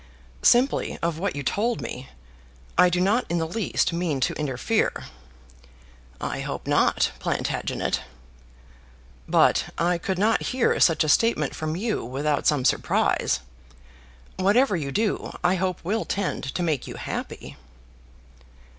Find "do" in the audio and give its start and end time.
2.89-2.99, 14.91-15.37